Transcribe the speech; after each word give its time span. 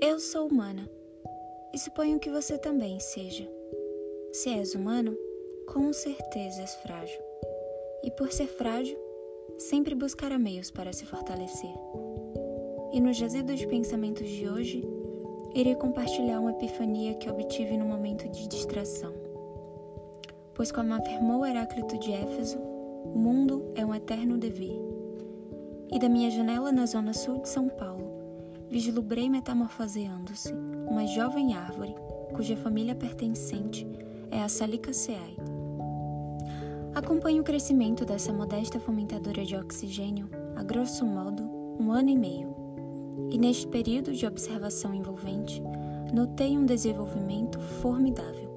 Eu 0.00 0.20
sou 0.20 0.46
humana 0.46 0.88
e 1.74 1.78
suponho 1.78 2.20
que 2.20 2.30
você 2.30 2.56
também 2.56 3.00
seja. 3.00 3.50
Se 4.32 4.48
és 4.48 4.72
humano, 4.72 5.16
com 5.66 5.92
certeza 5.92 6.60
és 6.60 6.74
frágil. 6.76 7.20
E 8.04 8.10
por 8.12 8.30
ser 8.30 8.46
frágil, 8.46 8.96
sempre 9.58 9.96
buscará 9.96 10.38
meios 10.38 10.70
para 10.70 10.92
se 10.92 11.04
fortalecer. 11.04 11.74
E 12.92 13.00
no 13.00 13.12
jazido 13.12 13.52
de 13.56 13.66
pensamentos 13.66 14.28
de 14.28 14.48
hoje, 14.48 14.84
irei 15.52 15.74
compartilhar 15.74 16.38
uma 16.38 16.52
epifania 16.52 17.14
que 17.14 17.28
obtive 17.28 17.76
no 17.76 17.84
momento 17.84 18.28
de 18.28 18.46
distração. 18.46 19.12
Pois, 20.54 20.70
como 20.70 20.94
afirmou 20.94 21.44
Heráclito 21.44 21.98
de 21.98 22.12
Éfeso, 22.12 22.58
o 22.58 23.18
mundo 23.18 23.72
é 23.74 23.84
um 23.84 23.92
eterno 23.92 24.38
dever. 24.38 24.78
E 25.90 25.98
da 25.98 26.08
minha 26.08 26.30
janela 26.30 26.70
na 26.70 26.86
zona 26.86 27.12
sul 27.12 27.42
de 27.42 27.48
São 27.48 27.68
Paulo, 27.68 28.07
vislumbrei 28.70 29.28
metamorfoseando-se 29.28 30.52
uma 30.88 31.06
jovem 31.06 31.54
árvore 31.54 31.94
cuja 32.34 32.56
família 32.56 32.94
pertencente 32.94 33.86
é 34.30 34.42
a 34.42 34.48
Salicaceae. 34.48 35.36
Acompanho 36.94 37.42
o 37.42 37.44
crescimento 37.44 38.04
dessa 38.04 38.32
modesta 38.32 38.78
fomentadora 38.80 39.44
de 39.44 39.56
oxigênio, 39.56 40.28
a 40.56 40.62
grosso 40.62 41.06
modo, 41.06 41.42
um 41.80 41.92
ano 41.92 42.10
e 42.10 42.16
meio. 42.16 42.54
E 43.30 43.38
neste 43.38 43.66
período 43.66 44.12
de 44.12 44.26
observação 44.26 44.94
envolvente, 44.94 45.62
notei 46.12 46.56
um 46.56 46.64
desenvolvimento 46.64 47.60
formidável. 47.80 48.48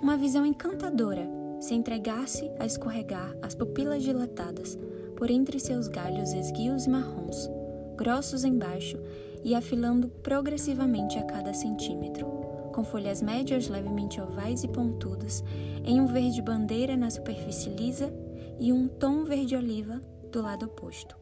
Uma 0.00 0.16
visão 0.16 0.44
encantadora 0.44 1.28
se 1.60 1.74
entregasse 1.74 2.50
a 2.58 2.66
escorregar 2.66 3.36
as 3.40 3.54
pupilas 3.54 4.02
dilatadas 4.02 4.76
por 5.16 5.30
entre 5.30 5.60
seus 5.60 5.86
galhos 5.86 6.32
esguios 6.32 6.86
e 6.86 6.90
marrons, 6.90 7.48
grossos 8.02 8.42
embaixo 8.42 8.98
e 9.44 9.54
afilando 9.54 10.08
progressivamente 10.08 11.18
a 11.18 11.22
cada 11.22 11.54
centímetro, 11.54 12.26
com 12.74 12.82
folhas 12.82 13.22
médias 13.22 13.68
levemente 13.68 14.20
ovais 14.20 14.64
e 14.64 14.68
pontudas, 14.68 15.44
em 15.84 16.00
um 16.00 16.06
verde 16.08 16.42
bandeira 16.42 16.96
na 16.96 17.08
superfície 17.10 17.70
lisa 17.70 18.12
e 18.58 18.72
um 18.72 18.88
tom 18.88 19.22
verde-oliva 19.22 20.02
do 20.32 20.42
lado 20.42 20.66
oposto. 20.66 21.16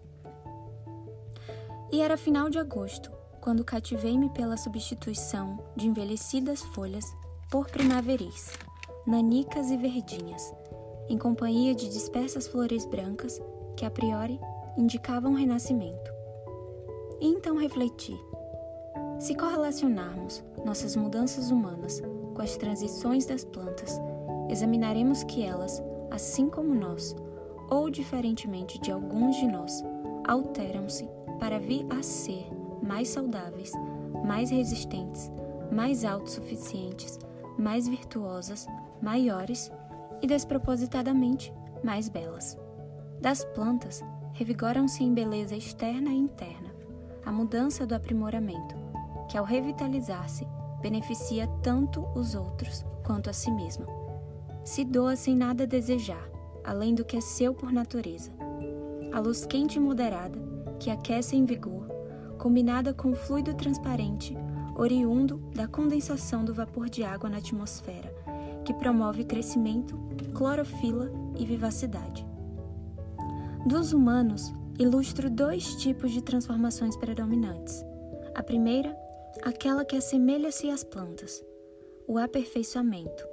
E 1.92 2.00
era 2.00 2.16
final 2.16 2.48
de 2.48 2.58
agosto, 2.58 3.12
quando 3.42 3.62
cativei-me 3.62 4.30
pela 4.30 4.56
substituição 4.56 5.62
de 5.76 5.86
envelhecidas 5.86 6.62
folhas 6.62 7.04
por 7.50 7.68
primaveris, 7.68 8.52
nanicas 9.06 9.70
e 9.70 9.76
verdinhas, 9.76 10.50
em 11.10 11.18
companhia 11.18 11.74
de 11.74 11.90
dispersas 11.90 12.48
flores 12.48 12.86
brancas 12.86 13.38
que 13.76 13.84
a 13.84 13.90
priori 13.90 14.40
indicavam 14.78 15.34
renascimento. 15.34 16.19
E 17.20 17.26
então 17.26 17.56
refleti. 17.56 18.18
Se 19.18 19.34
correlacionarmos 19.34 20.42
nossas 20.64 20.96
mudanças 20.96 21.50
humanas 21.50 22.00
com 22.34 22.40
as 22.40 22.56
transições 22.56 23.26
das 23.26 23.44
plantas, 23.44 24.00
examinaremos 24.48 25.22
que 25.24 25.42
elas, 25.42 25.82
assim 26.10 26.48
como 26.48 26.74
nós, 26.74 27.14
ou 27.68 27.90
diferentemente 27.90 28.80
de 28.80 28.90
alguns 28.90 29.36
de 29.36 29.46
nós, 29.46 29.84
alteram-se 30.26 31.06
para 31.38 31.58
vir 31.58 31.86
a 31.90 32.02
ser 32.02 32.48
mais 32.82 33.08
saudáveis, 33.08 33.72
mais 34.24 34.50
resistentes, 34.50 35.30
mais 35.70 36.02
autossuficientes, 36.02 37.18
mais 37.58 37.86
virtuosas, 37.86 38.66
maiores 39.02 39.70
e 40.22 40.26
despropositadamente 40.26 41.52
mais 41.84 42.08
belas. 42.08 42.58
Das 43.20 43.44
plantas, 43.44 44.02
revigoram-se 44.32 45.04
em 45.04 45.12
beleza 45.12 45.54
externa 45.54 46.10
e 46.10 46.16
interna 46.16 46.69
a 47.30 47.32
mudança 47.32 47.86
do 47.86 47.94
aprimoramento, 47.94 48.74
que 49.28 49.38
ao 49.38 49.44
revitalizar-se 49.44 50.44
beneficia 50.82 51.46
tanto 51.62 52.04
os 52.12 52.34
outros 52.34 52.84
quanto 53.04 53.30
a 53.30 53.32
si 53.32 53.52
mesma. 53.52 53.86
Se 54.64 54.84
doa 54.84 55.14
sem 55.14 55.36
nada 55.36 55.64
desejar, 55.64 56.28
além 56.64 56.92
do 56.92 57.04
que 57.04 57.16
é 57.16 57.20
seu 57.20 57.54
por 57.54 57.70
natureza. 57.70 58.32
A 59.12 59.20
luz 59.20 59.46
quente 59.46 59.76
e 59.76 59.80
moderada, 59.80 60.40
que 60.80 60.90
aquece 60.90 61.36
em 61.36 61.44
vigor, 61.44 61.86
combinada 62.36 62.92
com 62.92 63.12
o 63.12 63.14
fluido 63.16 63.54
transparente, 63.54 64.36
oriundo 64.74 65.36
da 65.54 65.68
condensação 65.68 66.44
do 66.44 66.52
vapor 66.52 66.90
de 66.90 67.04
água 67.04 67.30
na 67.30 67.36
atmosfera, 67.36 68.12
que 68.64 68.74
promove 68.74 69.22
crescimento, 69.22 69.96
clorofila 70.34 71.12
e 71.38 71.46
vivacidade. 71.46 72.26
Dos 73.64 73.92
humanos, 73.92 74.52
ilustro 74.80 75.28
dois 75.28 75.74
tipos 75.74 76.10
de 76.10 76.22
transformações 76.22 76.96
predominantes. 76.96 77.84
A 78.34 78.42
primeira, 78.42 78.96
aquela 79.42 79.84
que 79.84 79.94
assemelha-se 79.94 80.70
às 80.70 80.82
plantas, 80.82 81.44
o 82.08 82.16
aperfeiçoamento, 82.16 83.28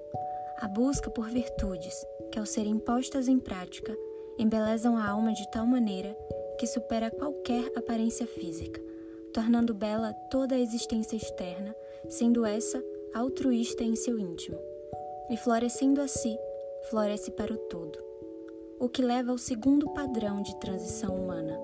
a 0.57 0.67
busca 0.67 1.09
por 1.09 1.29
virtudes 1.29 1.95
que, 2.33 2.37
ao 2.37 2.45
serem 2.45 2.77
postas 2.77 3.29
em 3.29 3.39
prática, 3.39 3.97
embelezam 4.37 4.97
a 4.97 5.07
alma 5.07 5.31
de 5.31 5.49
tal 5.49 5.65
maneira 5.65 6.13
que 6.59 6.67
supera 6.67 7.09
qualquer 7.09 7.71
aparência 7.77 8.27
física, 8.27 8.81
tornando 9.33 9.73
bela 9.73 10.11
toda 10.29 10.55
a 10.55 10.59
existência 10.59 11.15
externa, 11.15 11.73
sendo 12.09 12.45
essa 12.45 12.83
altruísta 13.13 13.85
em 13.85 13.95
seu 13.95 14.19
íntimo. 14.19 14.59
E 15.29 15.37
florescendo 15.37 16.01
assim, 16.01 16.37
floresce 16.89 17.31
para 17.31 17.53
o 17.53 17.57
todo 17.57 18.06
o 18.79 18.87
que 18.87 19.01
leva 19.01 19.31
ao 19.31 19.37
segundo 19.37 19.89
padrão 19.89 20.41
de 20.41 20.55
transição 20.59 21.15
humana, 21.15 21.59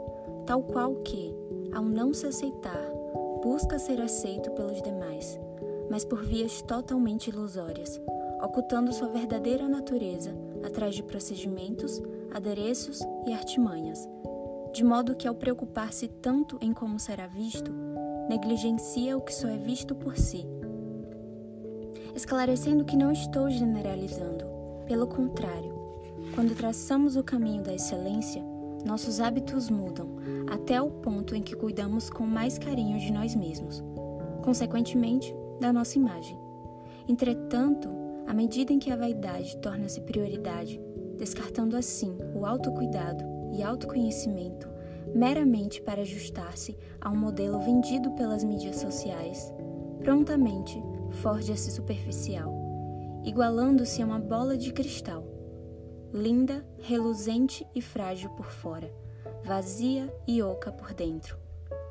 tal 0.46 0.64
qual 0.64 0.96
que, 0.98 1.34
ao 1.72 1.84
não 1.84 2.14
se 2.14 2.26
aceitar, 2.26 2.92
busca 3.44 3.78
ser 3.78 4.02
aceito 4.02 4.50
pelos 4.52 4.82
demais, 4.82 5.40
mas 5.90 6.04
por 6.04 6.24
vias 6.24 6.62
totalmente 6.62 7.30
ilusórias, 7.30 8.02
ocultando 8.42 8.92
sua 8.94 9.10
verdadeira 9.10 9.68
natureza 9.68 10.34
atrás 10.66 10.96
de 10.96 11.04
procedimentos, 11.04 12.02
adereços 12.32 13.00
e 13.28 13.34
artimanhas, 13.34 14.10
de 14.74 14.84
modo 14.84 15.16
que, 15.16 15.28
ao 15.28 15.36
preocupar-se 15.36 16.08
tanto 16.08 16.58
em 16.62 16.74
como 16.74 17.00
será 17.00 17.28
visto, 17.28 17.72
negligencia 18.28 19.16
o 19.16 19.22
que 19.22 19.34
só 19.34 19.48
é 19.48 19.58
visto 19.58 19.94
por 19.94 20.18
si. 20.18 20.48
Esclarecendo 22.16 22.86
que 22.86 22.98
não 22.98 23.12
estou 23.12 23.50
generalizando, 23.50 24.46
pelo 24.88 25.08
contrário, 25.08 25.73
quando 26.34 26.56
traçamos 26.56 27.16
o 27.16 27.24
caminho 27.24 27.62
da 27.62 27.74
excelência, 27.74 28.44
nossos 28.84 29.20
hábitos 29.20 29.70
mudam 29.70 30.18
até 30.52 30.82
o 30.82 30.90
ponto 30.90 31.36
em 31.36 31.42
que 31.42 31.56
cuidamos 31.56 32.10
com 32.10 32.26
mais 32.26 32.58
carinho 32.58 33.00
de 33.00 33.14
nós 33.14 33.36
mesmos, 33.36 33.84
consequentemente, 34.44 35.34
da 35.60 35.72
nossa 35.72 35.98
imagem. 35.98 36.38
Entretanto, 37.08 37.90
à 38.26 38.34
medida 38.34 38.74
em 38.74 38.80
que 38.80 38.92
a 38.92 38.96
vaidade 38.96 39.58
torna-se 39.58 40.02
prioridade, 40.02 40.82
descartando 41.18 41.78
assim 41.78 42.18
o 42.34 42.46
autocuidado 42.46 43.24
e 43.54 43.62
autoconhecimento 43.62 44.68
meramente 45.14 45.82
para 45.82 46.02
ajustar-se 46.02 46.76
a 47.00 47.10
um 47.12 47.16
modelo 47.16 47.60
vendido 47.60 48.12
pelas 48.12 48.44
mídias 48.44 48.78
sociais, 48.78 49.54
prontamente 50.02 50.82
forja-se 51.22 51.70
superficial, 51.70 52.52
igualando-se 53.24 54.02
a 54.02 54.06
uma 54.06 54.20
bola 54.20 54.58
de 54.58 54.74
cristal 54.74 55.34
linda, 56.14 56.64
reluzente 56.80 57.68
e 57.74 57.82
frágil 57.82 58.30
por 58.32 58.52
fora, 58.52 58.94
vazia 59.44 60.14
e 60.28 60.44
oca 60.44 60.72
por 60.72 60.94
dentro. 60.94 61.36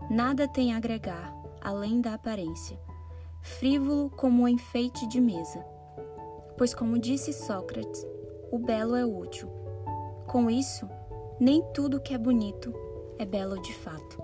Nada 0.08 0.46
tem 0.46 0.72
a 0.72 0.76
agregar, 0.76 1.34
além 1.60 2.00
da 2.00 2.14
aparência, 2.14 2.78
frívolo 3.42 4.08
como 4.10 4.44
um 4.44 4.48
enfeite 4.48 5.08
de 5.08 5.20
mesa. 5.20 5.58
Pois, 6.56 6.72
como 6.72 6.98
disse 6.98 7.32
Sócrates, 7.32 8.06
o 8.52 8.58
belo 8.58 8.94
é 8.94 9.04
útil. 9.04 9.48
Com 10.28 10.48
isso, 10.48 10.88
nem 11.40 11.60
tudo 11.74 12.00
que 12.00 12.14
é 12.14 12.18
bonito 12.18 12.72
é 13.18 13.24
belo 13.24 13.60
de 13.60 13.74
fato. 13.74 14.22